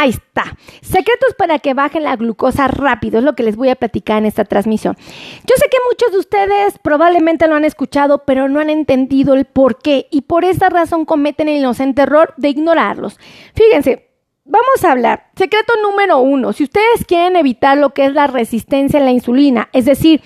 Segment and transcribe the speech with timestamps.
[0.00, 0.56] Ahí está.
[0.80, 4.26] Secretos para que bajen la glucosa rápido es lo que les voy a platicar en
[4.26, 4.96] esta transmisión.
[4.96, 9.44] Yo sé que muchos de ustedes probablemente lo han escuchado, pero no han entendido el
[9.44, 13.18] por qué y por esa razón cometen el inocente error de ignorarlos.
[13.54, 14.08] Fíjense,
[14.44, 15.30] vamos a hablar.
[15.34, 16.52] Secreto número uno.
[16.52, 20.22] Si ustedes quieren evitar lo que es la resistencia a la insulina, es decir,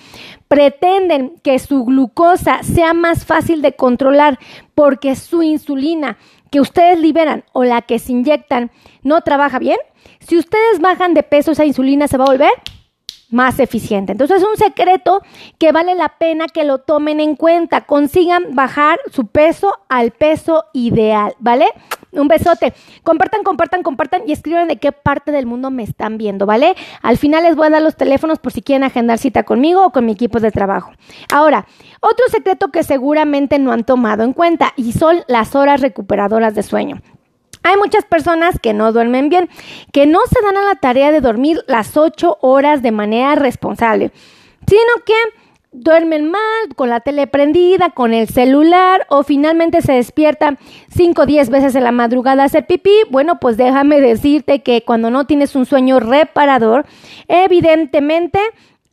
[0.47, 4.37] pretenden que su glucosa sea más fácil de controlar
[4.75, 6.19] porque su insulina
[6.53, 8.69] que ustedes liberan o la que se inyectan
[9.01, 9.79] no trabaja bien,
[10.19, 12.51] si ustedes bajan de peso, esa insulina se va a volver
[13.33, 14.13] más eficiente.
[14.13, 15.21] Entonces es un secreto
[15.57, 17.81] que vale la pena que lo tomen en cuenta.
[17.81, 21.65] Consigan bajar su peso al peso ideal, ¿vale?
[22.11, 22.73] Un besote.
[23.01, 26.75] Compartan, compartan, compartan y escriban de qué parte del mundo me están viendo, ¿vale?
[27.01, 29.91] Al final les voy a dar los teléfonos por si quieren agendar cita conmigo o
[29.91, 30.91] con mi equipo de trabajo.
[31.33, 31.65] Ahora,
[32.01, 36.61] otro secreto que seguramente no han tomado en cuenta y son las horas recuperadoras de
[36.61, 37.01] sueño.
[37.63, 39.49] Hay muchas personas que no duermen bien,
[39.91, 44.11] que no se dan a la tarea de dormir las ocho horas de manera responsable,
[44.67, 45.13] sino que
[45.73, 51.25] duermen mal, con la tele prendida, con el celular o finalmente se despiertan cinco o
[51.25, 52.93] diez veces en la madrugada a hacer pipí.
[53.09, 56.85] Bueno, pues déjame decirte que cuando no tienes un sueño reparador,
[57.27, 58.39] evidentemente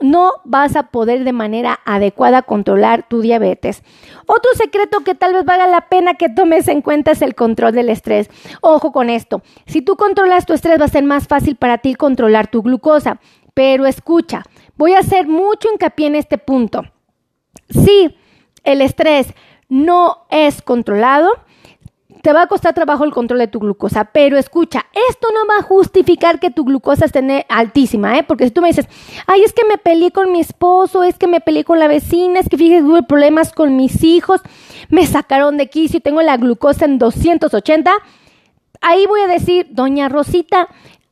[0.00, 3.82] no vas a poder de manera adecuada controlar tu diabetes.
[4.26, 7.72] Otro secreto que tal vez valga la pena que tomes en cuenta es el control
[7.72, 8.30] del estrés.
[8.60, 11.94] Ojo con esto, si tú controlas tu estrés va a ser más fácil para ti
[11.94, 13.20] controlar tu glucosa.
[13.52, 14.44] Pero escucha,
[14.76, 16.84] voy a hacer mucho hincapié en este punto.
[17.68, 18.16] Si
[18.64, 19.34] el estrés
[19.68, 21.30] no es controlado,
[22.22, 25.60] te va a costar trabajo el control de tu glucosa, pero escucha, esto no va
[25.60, 28.22] a justificar que tu glucosa esté altísima, ¿eh?
[28.22, 28.86] Porque si tú me dices,
[29.26, 32.41] ay, es que me peleé con mi esposo, es que me peleé con la vecina,
[32.41, 34.41] es que fíjate, tuve problemas con mis hijos,
[34.88, 37.92] me sacaron de quicio y tengo la glucosa en 280,
[38.80, 40.68] ahí voy a decir, doña Rosita,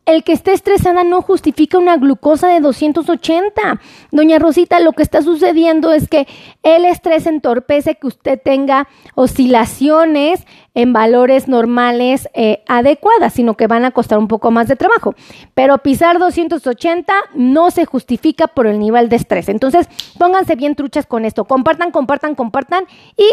[0.08, 3.78] el que esté estresada no justifica una glucosa de 280.
[4.10, 6.26] Doña Rosita, lo que está sucediendo es que
[6.62, 13.84] el estrés entorpece que usted tenga oscilaciones en valores normales eh, adecuadas, sino que van
[13.84, 15.14] a costar un poco más de trabajo.
[15.52, 19.50] Pero pisar 280 no se justifica por el nivel de estrés.
[19.50, 19.88] Entonces,
[20.18, 21.44] pónganse bien truchas con esto.
[21.44, 23.28] Compartan, compartan, compartan y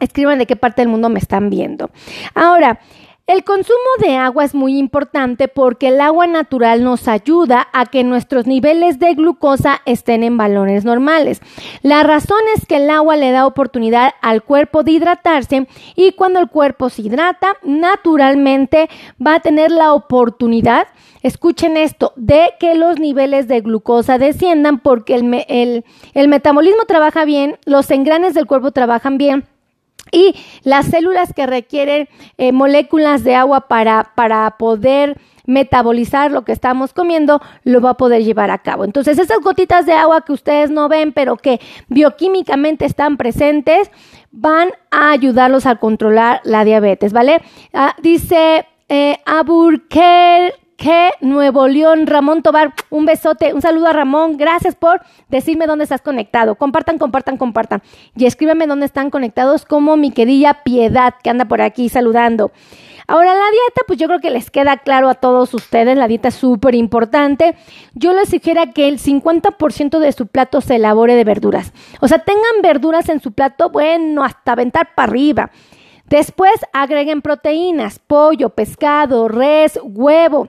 [0.00, 1.90] escriban de qué parte del mundo me están viendo.
[2.34, 2.80] Ahora,
[3.28, 8.02] el consumo de agua es muy importante porque el agua natural nos ayuda a que
[8.02, 11.42] nuestros niveles de glucosa estén en valores normales.
[11.82, 16.40] La razón es que el agua le da oportunidad al cuerpo de hidratarse y cuando
[16.40, 18.88] el cuerpo se hidrata, naturalmente
[19.24, 20.88] va a tener la oportunidad,
[21.22, 25.84] escuchen esto, de que los niveles de glucosa desciendan porque el,
[26.14, 29.44] el metabolismo trabaja bien, los engranes del cuerpo trabajan bien
[30.12, 36.52] y las células que requieren eh, moléculas de agua para, para poder metabolizar lo que
[36.52, 38.84] estamos comiendo, lo va a poder llevar a cabo.
[38.84, 41.58] Entonces, esas gotitas de agua que ustedes no ven, pero que
[41.88, 43.90] bioquímicamente están presentes,
[44.30, 47.40] van a ayudarlos a controlar la diabetes, ¿vale?
[47.72, 54.36] Ah, dice eh, Aburker que Nuevo León, Ramón Tobar, un besote, un saludo a Ramón,
[54.36, 56.54] gracias por decirme dónde estás conectado.
[56.54, 57.82] Compartan, compartan, compartan.
[58.14, 62.52] Y escríbeme dónde están conectados, como mi querida Piedad, que anda por aquí saludando.
[63.08, 66.28] Ahora, la dieta, pues yo creo que les queda claro a todos ustedes, la dieta
[66.28, 67.56] es súper importante.
[67.94, 71.72] Yo les sugiero que el 50% de su plato se elabore de verduras.
[72.00, 75.50] O sea, tengan verduras en su plato, bueno, hasta aventar para arriba.
[76.04, 80.48] Después agreguen proteínas, pollo, pescado, res, huevo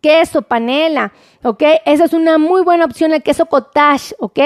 [0.00, 1.12] queso, panela,
[1.42, 1.62] ¿ok?
[1.84, 4.38] Esa es una muy buena opción, el queso cottage, ¿ok?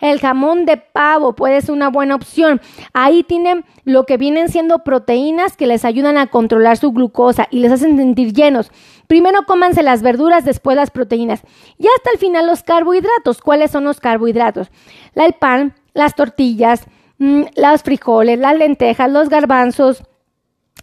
[0.00, 2.60] El jamón de pavo puede ser una buena opción.
[2.92, 7.60] Ahí tienen lo que vienen siendo proteínas que les ayudan a controlar su glucosa y
[7.60, 8.70] les hacen sentir llenos.
[9.08, 11.42] Primero cómanse las verduras, después las proteínas.
[11.78, 13.40] Y hasta el final los carbohidratos.
[13.40, 14.70] ¿Cuáles son los carbohidratos?
[15.14, 16.84] el pan, las tortillas,
[17.18, 20.04] mm, los frijoles, las lentejas, los garbanzos,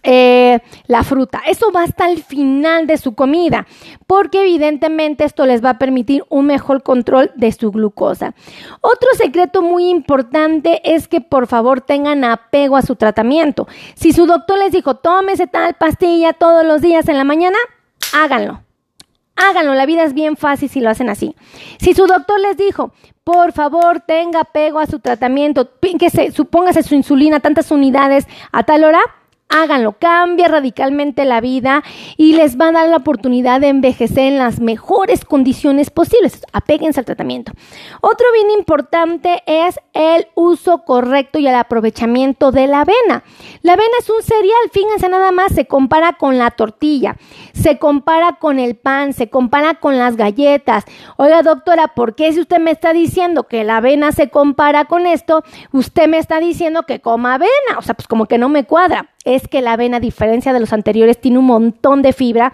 [0.04, 1.42] eh, la fruta.
[1.48, 3.68] Eso va hasta el final de su comida,
[4.08, 8.34] porque evidentemente esto les va a permitir un mejor control de su glucosa.
[8.82, 13.68] Otro secreto muy importante es que por favor tengan apego a su tratamiento.
[13.96, 17.58] Si su doctor les dijo, tómese tal pastilla todos los días en la mañana,
[18.14, 18.62] háganlo.
[19.36, 21.36] Háganlo, la vida es bien fácil si lo hacen así.
[21.78, 22.94] Si su doctor les dijo,
[23.26, 28.64] por favor, tenga apego a su tratamiento, que se, supóngase su insulina, tantas unidades a
[28.64, 29.02] tal hora,
[29.50, 31.84] háganlo, cambia radicalmente la vida
[32.18, 36.42] y les va a dar la oportunidad de envejecer en las mejores condiciones posibles.
[36.52, 37.54] Apéguense al tratamiento.
[38.02, 43.24] Otro bien importante es el uso correcto y el aprovechamiento de la avena.
[43.62, 47.16] La avena es un cereal, fíjense nada más, se compara con la tortilla,
[47.54, 50.84] se compara con el pan, se compara con las galletas.
[51.18, 55.08] Oiga, doctora, ¿por qué si usted me está diciendo que la avena se compara con
[55.08, 57.78] esto, usted me está diciendo que coma avena?
[57.78, 60.60] O sea, pues como que no me cuadra es que la avena, a diferencia de
[60.60, 62.54] los anteriores, tiene un montón de fibra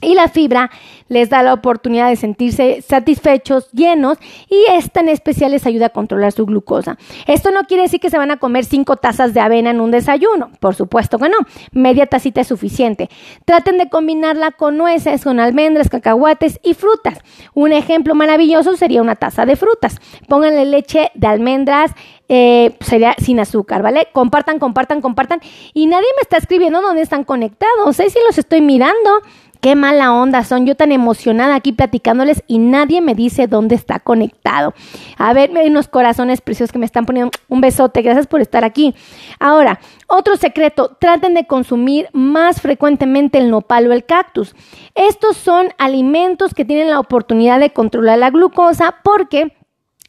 [0.00, 0.70] y la fibra
[1.08, 4.18] les da la oportunidad de sentirse satisfechos, llenos,
[4.48, 6.98] y esta en especial les ayuda a controlar su glucosa.
[7.26, 9.90] Esto no quiere decir que se van a comer cinco tazas de avena en un
[9.90, 11.38] desayuno, por supuesto que no,
[11.72, 13.10] media tacita es suficiente.
[13.44, 17.18] Traten de combinarla con nueces, con almendras, cacahuates y frutas.
[17.54, 20.00] Un ejemplo maravilloso sería una taza de frutas.
[20.28, 21.92] Pónganle leche de almendras,
[22.28, 24.08] eh, sería sin azúcar, ¿vale?
[24.12, 25.40] Compartan, compartan, compartan.
[25.74, 27.96] Y nadie me está escribiendo dónde están conectados.
[27.96, 29.10] Sé si los estoy mirando.
[29.60, 30.66] Qué mala onda son.
[30.66, 34.72] Yo tan emocionada aquí platicándoles y nadie me dice dónde está conectado.
[35.18, 38.00] A ver, hay unos corazones preciosos que me están poniendo un besote.
[38.00, 38.94] Gracias por estar aquí.
[39.38, 40.96] Ahora, otro secreto.
[40.98, 44.54] Traten de consumir más frecuentemente el nopal o el cactus.
[44.94, 49.52] Estos son alimentos que tienen la oportunidad de controlar la glucosa porque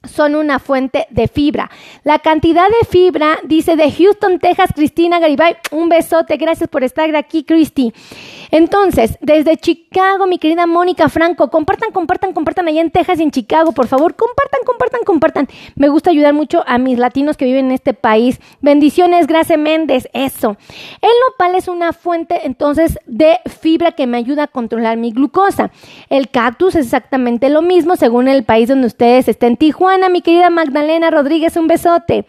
[0.04, 1.70] son una fuente de fibra.
[2.04, 7.16] La cantidad de fibra, dice de Houston, Texas, Cristina Garibay, un besote, gracias por estar
[7.16, 7.94] aquí, Cristi.
[8.50, 13.32] Entonces, desde Chicago, mi querida Mónica Franco, compartan, compartan, compartan allá en Texas y en
[13.32, 15.48] Chicago, por favor, compartan, compartan, compartan.
[15.76, 18.42] Me gusta ayudar mucho a mis latinos que viven en este país.
[18.60, 20.58] Bendiciones, gracias Méndez, eso.
[21.02, 25.72] El nopal es una fuente entonces de fibra que me ayuda a controlar mi glucosa.
[26.10, 29.58] El cactus es exactamente lo mismo según el país donde ustedes estén.
[29.58, 32.26] Tijuana, mi querida Magdalena Rodríguez, un besote.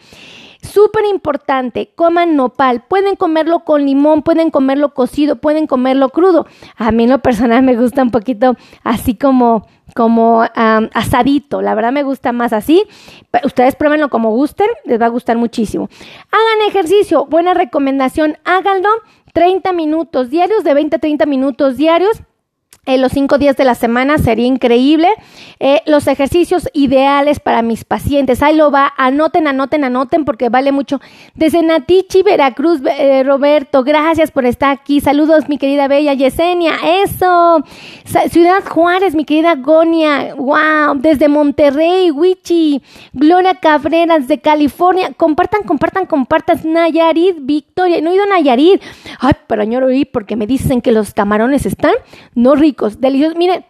[0.62, 2.85] Súper importante, coman nopal.
[2.87, 6.47] Pueden comerlo con limón, pueden comerlo cocido, pueden comerlo crudo.
[6.76, 8.55] A mí en lo personal me gusta un poquito
[8.85, 11.62] así como como asadito.
[11.62, 12.85] La verdad me gusta más así.
[13.44, 15.88] Ustedes pruébenlo como gusten, les va a gustar muchísimo.
[16.31, 18.88] Hagan ejercicio, buena recomendación, háganlo
[19.35, 22.23] 30 minutos diarios, de 20 a 30 minutos diarios
[22.84, 25.06] en los cinco días de la semana sería increíble.
[25.61, 28.43] Eh, los ejercicios ideales para mis pacientes.
[28.43, 28.93] Ahí lo va.
[28.96, 31.00] Anoten, anoten, anoten porque vale mucho.
[31.37, 35.00] Desde Natichi, Veracruz, eh, Roberto, gracias por estar aquí.
[35.00, 36.73] Saludos, mi querida Bella Yesenia.
[37.05, 37.62] Eso.
[38.29, 40.35] Ciudad Juárez, mi querida Gonia.
[40.35, 40.96] Wow.
[40.96, 42.82] Desde Monterrey, Wichi.
[43.12, 45.12] Gloria Cabrera, desde California.
[45.17, 46.58] Compartan, compartan, compartan.
[46.64, 48.00] Nayarit, Victoria.
[48.00, 48.82] No he ido a Nayarit.
[49.20, 51.94] Ay, pero añoro ir porque me dicen que los camarones están
[52.35, 52.56] no
[52.98, 53.36] deliciosos.
[53.36, 53.64] Miren,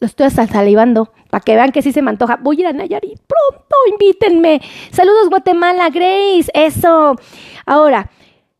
[0.00, 2.36] lo estoy salivando para que vean que sí se me antoja.
[2.36, 4.60] Voy a ir a Nayarit pronto, invítenme.
[4.90, 7.16] Saludos Guatemala, Grace, eso.
[7.66, 8.10] Ahora,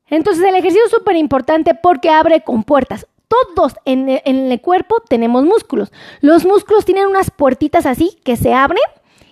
[0.08, 3.06] entonces el ejercicio es súper importante porque abre con puertas.
[3.28, 5.92] Todos en, en el cuerpo tenemos músculos.
[6.20, 8.84] Los músculos tienen unas puertitas así que se abren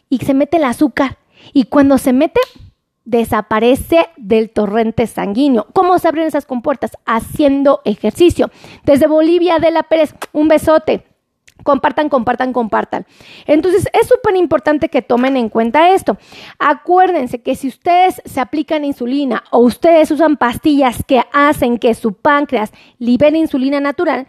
[0.09, 1.19] y se mete el azúcar.
[1.53, 2.41] Y cuando se mete,
[3.05, 5.67] desaparece del torrente sanguíneo.
[5.73, 6.93] ¿Cómo se abren esas compuertas?
[7.05, 8.51] Haciendo ejercicio.
[8.85, 11.05] Desde Bolivia, de la Pérez, un besote.
[11.63, 13.07] Compartan, compartan, compartan.
[13.47, 16.19] Entonces es súper importante que tomen en cuenta esto.
[16.59, 22.15] Acuérdense que si ustedes se aplican insulina o ustedes usan pastillas que hacen que su
[22.15, 24.27] páncreas libere insulina natural,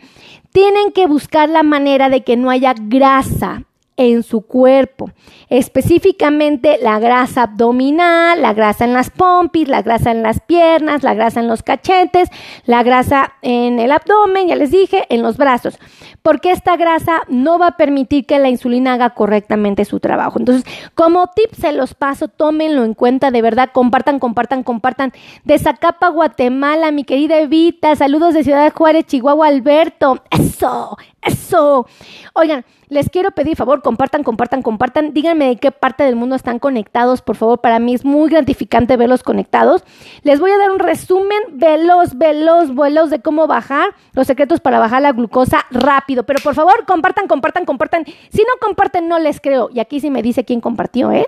[0.52, 3.64] tienen que buscar la manera de que no haya grasa
[4.04, 5.12] en su cuerpo,
[5.50, 11.14] específicamente la grasa abdominal, la grasa en las pompis, la grasa en las piernas, la
[11.14, 12.30] grasa en los cachetes,
[12.66, 15.80] la grasa en el abdomen, ya les dije, en los brazos,
[16.22, 20.40] porque esta grasa no va a permitir que la insulina haga correctamente su trabajo.
[20.40, 25.14] Entonces, como tip se los paso, tómenlo en cuenta, de verdad, compartan, compartan, compartan.
[25.44, 31.88] De Zacapa, Guatemala, mi querida Evita, saludos de Ciudad Juárez, Chihuahua, Alberto, eso, eso.
[32.34, 35.14] Oigan, les quiero pedir favor, compartan, compartan, compartan.
[35.14, 37.60] Díganme de qué parte del mundo están conectados, por favor.
[37.60, 39.84] Para mí es muy gratificante verlos conectados.
[40.24, 44.80] Les voy a dar un resumen veloz, veloz, veloz de cómo bajar los secretos para
[44.80, 46.24] bajar la glucosa rápido.
[46.24, 48.06] Pero por favor, compartan, compartan, compartan.
[48.06, 49.70] Si no comparten, no les creo.
[49.74, 51.26] Y aquí sí me dice quién compartió, ¿eh?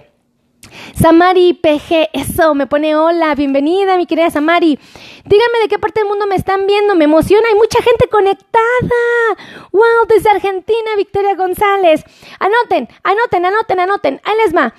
[0.94, 4.79] Samari PG, eso, me pone hola, bienvenida mi querida Samari.
[5.25, 8.62] Díganme de qué parte del mundo me están viendo, me emociona, hay mucha gente conectada.
[9.72, 12.03] Wow, desde Argentina, Victoria González.
[12.39, 14.74] Anoten, anoten, anoten, anoten, ahí les va.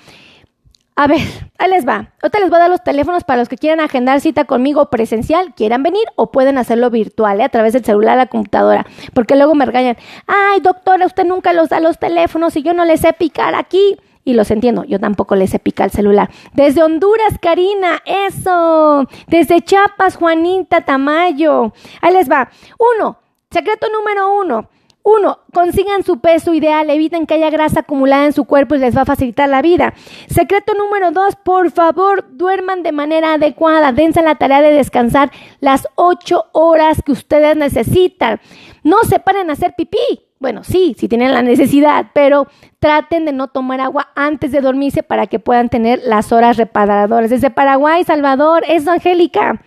[0.99, 1.21] A ver,
[1.59, 2.11] ahí les va.
[2.23, 5.53] Ahorita les voy a dar los teléfonos para los que quieran agendar cita conmigo presencial,
[5.53, 7.43] quieran venir o pueden hacerlo virtual, ¿eh?
[7.43, 9.95] a través del celular, la computadora, porque luego me regañan.
[10.25, 13.97] Ay, doctora, usted nunca los da los teléfonos y yo no les sé picar aquí
[14.27, 16.29] y los entiendo, yo tampoco les he picado el celular.
[16.53, 19.07] Desde Honduras, Karina, eso.
[19.25, 21.71] Desde Chiapas, Juanita Tamayo.
[22.01, 22.49] Ahí les va.
[22.77, 23.19] Uno,
[23.49, 24.69] secreto número uno.
[25.01, 28.97] Uno, consigan su peso ideal, eviten que haya grasa acumulada en su cuerpo y les
[28.97, 29.93] va a facilitar la vida.
[30.27, 35.31] Secreto número dos, por favor, duerman de manera adecuada, dense la tarea de descansar
[35.61, 38.41] las ocho horas que ustedes necesitan.
[38.83, 40.26] No se paren a hacer pipí.
[40.39, 42.47] Bueno, sí, si tienen la necesidad, pero
[42.79, 47.31] traten de no tomar agua antes de dormirse para que puedan tener las horas reparadoras.
[47.31, 49.59] Desde Paraguay, Salvador, es Angélica.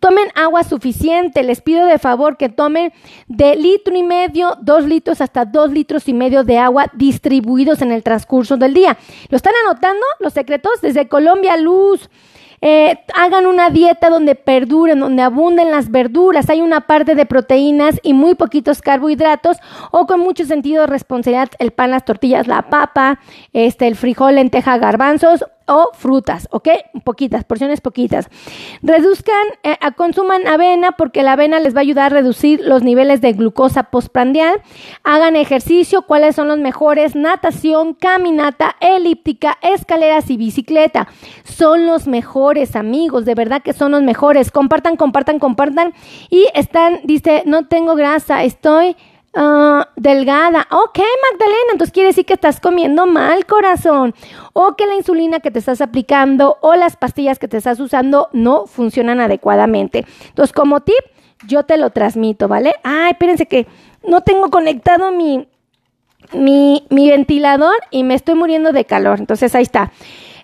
[0.00, 1.42] Tomen agua suficiente.
[1.42, 2.92] Les pido de favor que tomen
[3.26, 7.90] de litro y medio, dos litros hasta dos litros y medio de agua distribuidos en
[7.90, 8.98] el transcurso del día.
[9.30, 10.82] ¿Lo están anotando los secretos?
[10.82, 12.10] Desde Colombia, Luz.
[12.66, 18.00] Eh, hagan una dieta donde perduren, donde abunden las verduras, hay una parte de proteínas
[18.02, 19.58] y muy poquitos carbohidratos
[19.90, 23.20] o con mucho sentido de responsabilidad el pan, las tortillas, la papa,
[23.52, 26.68] este, el frijol, lenteja, garbanzos o frutas, ¿ok?
[27.04, 28.28] Poquitas, porciones poquitas.
[28.82, 33.20] Reduzcan, eh, consuman avena porque la avena les va a ayudar a reducir los niveles
[33.20, 34.60] de glucosa postprandial.
[35.02, 41.08] Hagan ejercicio, cuáles son los mejores, natación, caminata, elíptica, escaleras y bicicleta.
[41.44, 44.50] Son los mejores amigos, de verdad que son los mejores.
[44.50, 45.94] Compartan, compartan, compartan.
[46.30, 48.96] Y están, dice, no tengo grasa, estoy
[49.36, 50.68] Ah, delgada.
[50.70, 50.98] Ok,
[51.30, 54.14] Magdalena, entonces quiere decir que estás comiendo mal, corazón.
[54.52, 58.28] O que la insulina que te estás aplicando o las pastillas que te estás usando
[58.32, 60.06] no funcionan adecuadamente.
[60.28, 60.94] Entonces, como tip,
[61.48, 62.74] yo te lo transmito, ¿vale?
[62.84, 63.66] Ay, espérense que
[64.06, 65.48] no tengo conectado mi,
[66.32, 69.18] mi, mi ventilador y me estoy muriendo de calor.
[69.18, 69.90] Entonces, ahí está.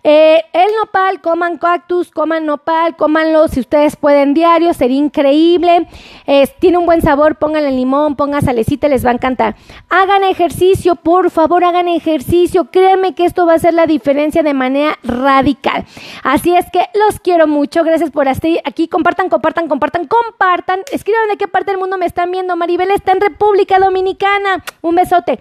[0.03, 5.87] Eh, el nopal, coman cactus, coman nopal, cómanlo si ustedes pueden diario, sería increíble.
[6.59, 9.57] tiene un buen sabor, pónganle limón, pongan salecita, les va a encantar.
[9.89, 12.71] Hagan ejercicio, por favor, hagan ejercicio.
[12.71, 15.85] Créanme que esto va a hacer la diferencia de manera radical.
[16.23, 17.85] Así es que los quiero mucho.
[17.85, 18.89] Gracias por estar aquí.
[18.89, 20.81] Compartan, compartan, compartan, compartan.
[20.93, 22.57] Escriban de qué parte del mundo me están viendo.
[22.57, 24.65] Maribel está en República Dominicana.
[24.81, 25.41] Un besote.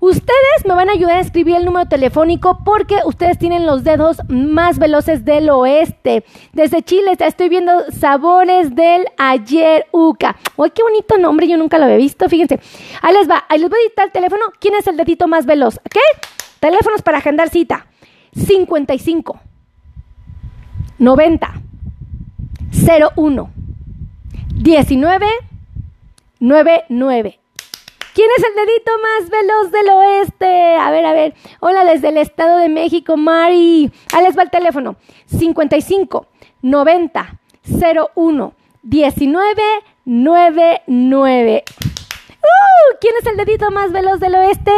[0.00, 3.99] Ustedes me van a ayudar a escribir el número telefónico porque ustedes tienen los dedos
[4.28, 6.24] más veloces del oeste.
[6.52, 10.36] Desde Chile estoy viendo Sabores del Ayer Uca.
[10.56, 11.48] ¡Uy, qué bonito nombre!
[11.48, 12.28] Yo nunca lo había visto.
[12.28, 12.60] Fíjense.
[13.02, 13.44] Ahí les va.
[13.48, 14.42] Ahí les voy a editar el teléfono.
[14.58, 15.80] ¿Quién es el dedito más veloz?
[15.90, 16.00] ¿Qué?
[16.60, 17.86] Teléfonos para agendar cita.
[18.34, 19.40] 55
[20.98, 21.52] 90
[23.16, 23.50] 01
[24.54, 25.26] 19
[26.40, 27.40] 99
[28.14, 30.76] ¿Quién es el dedito más veloz del oeste?
[30.76, 31.34] A ver, a ver.
[31.60, 33.90] Hola desde el Estado de México, Mari.
[34.12, 34.96] Ahí les va el teléfono.
[35.26, 36.26] 55
[36.62, 37.38] 90
[38.16, 39.62] 01 19
[40.04, 41.64] 99.
[41.68, 42.96] ¡Uh!
[43.00, 44.72] ¿Quién es el dedito más veloz del oeste?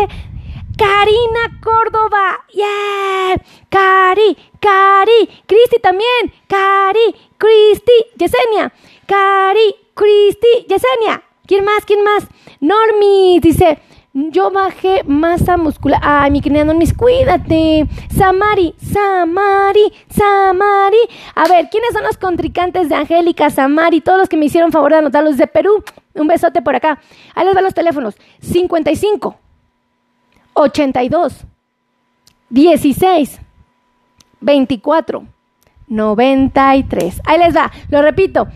[0.76, 2.44] Karina Córdoba.
[2.52, 3.42] ¡Yeah!
[3.70, 5.42] Cari, Cari.
[5.46, 6.34] Cristi también.
[6.46, 7.92] Cari, Cristi.
[8.16, 8.72] Yesenia.
[9.06, 10.66] Cari, Cristi.
[10.68, 11.22] Yesenia.
[11.52, 11.84] ¿Quién más?
[11.84, 12.26] ¿Quién más?
[12.60, 13.78] Normi dice,
[14.14, 16.00] yo bajé masa muscular.
[16.02, 17.86] Ay, mi querida Normis, cuídate.
[18.16, 20.96] Samari, Samari, Samari.
[21.34, 24.00] A ver, ¿quiénes son los contrincantes de Angélica, Samari?
[24.00, 25.84] Todos los que me hicieron favor de anotarlos de Perú.
[26.14, 26.98] Un besote por acá.
[27.34, 28.16] Ahí les van los teléfonos.
[28.40, 29.36] 55,
[30.54, 31.44] 82,
[32.48, 33.40] 16,
[34.40, 35.26] 24,
[35.88, 37.20] 93.
[37.26, 37.70] Ahí les va.
[37.90, 38.48] Lo repito.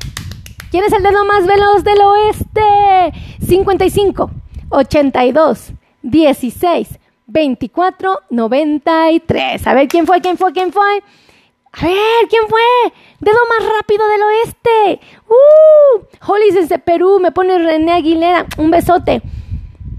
[0.76, 3.18] ¿Quién es el dedo más veloz del oeste?
[3.46, 4.30] 55,
[4.68, 9.66] 82, 16, 24, 93.
[9.66, 10.20] A ver, ¿quién fue?
[10.20, 10.52] ¿Quién fue?
[10.52, 11.02] ¿Quién fue?
[11.72, 12.60] A ver, ¿quién fue?
[13.20, 15.00] Dedo más rápido del oeste.
[15.30, 16.04] ¡Uh!
[16.30, 18.44] Holly desde Perú, me pone René Aguilera.
[18.58, 19.22] Un besote.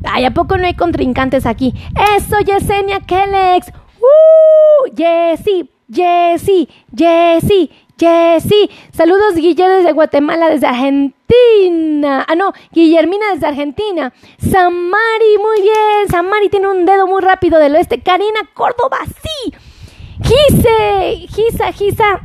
[0.04, 1.74] Ay, ¿a poco no hay contrincantes aquí?
[2.16, 3.74] Eso, Yesenia Kellex.
[4.00, 4.96] ¡Uh!
[4.96, 6.70] Jessie, Jessie,
[7.98, 8.70] Jessie, Jessy.
[8.92, 12.26] Saludos, Guillermo desde Guatemala, desde Argentina.
[12.28, 14.14] Ah, no, Guillermina desde Argentina.
[14.38, 16.08] Samari, muy bien.
[16.10, 18.02] Samari tiene un dedo muy rápido del oeste.
[18.02, 19.54] Karina Córdoba, sí.
[20.24, 22.22] Gise, Gisa, Gisa.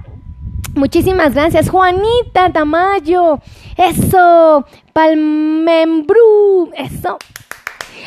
[0.74, 1.68] Muchísimas gracias.
[1.68, 3.38] Juanita Tamayo.
[3.76, 4.64] Eso.
[4.92, 6.70] Palmembru.
[6.74, 7.18] Eso.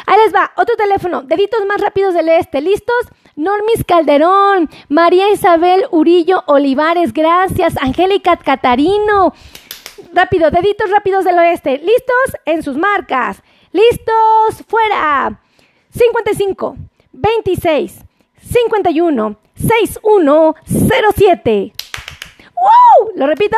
[0.07, 0.51] Ahí les va.
[0.57, 1.23] Otro teléfono.
[1.23, 2.61] Deditos más rápidos del este.
[2.61, 3.07] ¿Listos?
[3.35, 7.75] Normis Calderón, María Isabel Urillo Olivares, gracias.
[7.81, 9.33] Angélica Catarino.
[10.13, 11.79] Rápido, deditos rápidos del oeste.
[11.79, 12.37] ¿Listos?
[12.45, 13.43] En sus marcas.
[13.73, 14.63] ¿Listos?
[14.69, 15.41] Fuera.
[15.91, 16.77] 55,
[17.11, 18.05] 26,
[18.41, 21.73] 51, 6107.
[22.55, 23.11] ¡Wow!
[23.15, 23.57] ¿Lo repito?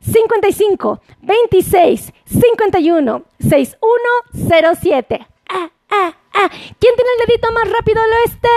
[0.00, 5.26] 55, 26, 51, 6107.
[5.50, 6.48] Ah, ah, ah.
[6.78, 8.48] ¿Quién tiene el dedito más rápido del oeste?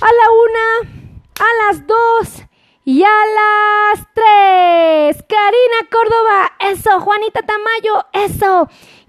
[0.00, 1.00] A la una,
[1.38, 2.42] a las dos
[2.84, 5.24] y a las tres.
[5.28, 7.00] Karina Córdoba, eso.
[7.00, 8.68] Juanita Tamayo, eso.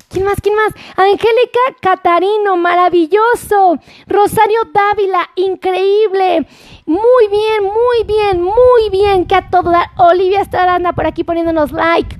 [0.10, 0.42] ¿Quién más?
[0.42, 0.74] ¿Quién más?
[0.98, 3.78] Angélica Catarino, maravilloso.
[4.08, 6.46] Rosario Dávila, increíble.
[6.86, 9.26] Muy bien, muy bien, muy bien.
[9.26, 9.92] Que a todo dar.
[9.98, 12.18] Olivia Estaranda por aquí poniéndonos like.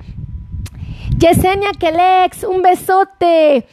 [1.18, 3.68] Yesenia Kelex, un besote.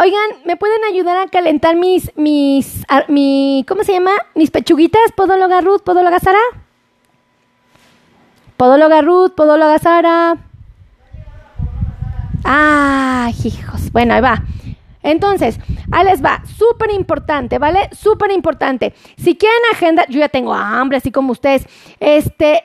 [0.00, 4.12] Oigan, ¿me pueden ayudar a calentar mis, mis, mi, ¿cómo se llama?
[4.36, 6.38] Mis pechuguitas, podóloga Ruth, podóloga Sara.
[8.56, 10.36] Podóloga Ruth, podóloga Sara.
[12.44, 13.90] Ah, hijos.
[13.90, 14.44] Bueno, ahí va.
[15.02, 15.58] Entonces,
[15.90, 16.42] ahí les va.
[16.56, 17.90] Súper importante, ¿vale?
[17.90, 18.94] Súper importante.
[19.16, 21.66] Si quieren agenda, yo ya tengo hambre, así como ustedes.
[21.98, 22.62] Este,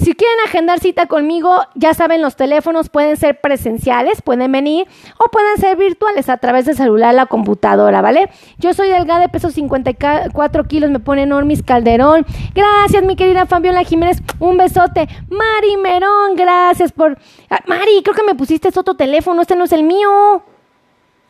[0.00, 4.86] si quieren agendar cita conmigo, ya saben, los teléfonos pueden ser presenciales, pueden venir
[5.18, 8.30] o pueden ser virtuales a través de celular, la computadora, ¿vale?
[8.58, 12.26] Yo soy delgada, de peso 54 kilos, me pone Normis Calderón.
[12.54, 15.08] Gracias, mi querida Fabiola Jiménez, un besote.
[15.28, 17.18] Mari Merón, gracias por...
[17.50, 20.42] Ah, Mari, creo que me pusiste otro teléfono, este no es el mío.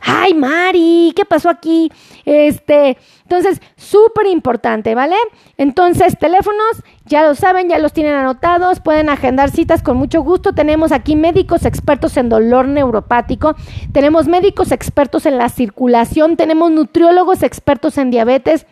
[0.00, 1.90] Ay, Mari, ¿qué pasó aquí?
[2.28, 5.16] Este, entonces, súper importante, ¿vale?
[5.56, 10.52] Entonces, teléfonos, ya lo saben, ya los tienen anotados, pueden agendar citas con mucho gusto.
[10.52, 13.54] Tenemos aquí médicos expertos en dolor neuropático,
[13.92, 18.66] tenemos médicos expertos en la circulación, tenemos nutriólogos expertos en diabetes,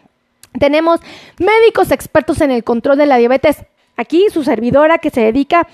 [0.61, 1.01] tenemos
[1.39, 3.65] médicos expertos en el control de la diabetes.
[3.97, 5.67] Aquí su servidora que se dedica,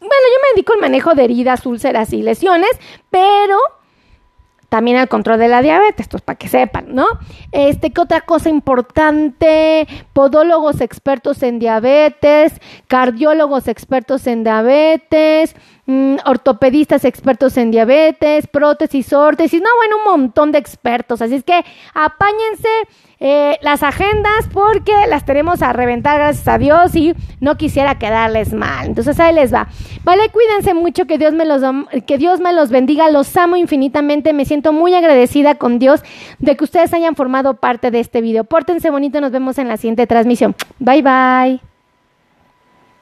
[0.00, 2.70] bueno, yo me dedico al manejo de heridas, úlceras y lesiones,
[3.10, 3.58] pero
[4.68, 7.06] también el control de la diabetes, pues para que sepan, ¿no?
[7.52, 9.86] Este, ¿qué otra cosa importante?
[10.12, 15.54] Podólogos expertos en diabetes, cardiólogos expertos en diabetes,
[15.86, 21.22] mm, ortopedistas expertos en diabetes, prótesis, órtesis, no, bueno, un montón de expertos.
[21.22, 21.64] Así es que
[21.94, 22.68] apáñense
[23.18, 28.52] eh, las agendas porque las tenemos a reventar, gracias a Dios, y no quisiera quedarles
[28.52, 28.86] mal.
[28.86, 29.68] Entonces ahí les va.
[30.04, 31.62] Vale, cuídense mucho, que Dios me los,
[32.06, 36.02] que Dios me los bendiga, los amo infinitamente, me siento muy agradecida con Dios
[36.38, 38.44] de que ustedes hayan formado parte de este video.
[38.44, 40.54] Pórtense bonito, nos vemos en la siguiente transmisión.
[40.78, 41.75] Bye bye.